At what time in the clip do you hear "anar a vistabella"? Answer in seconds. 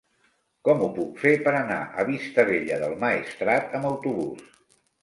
1.59-2.81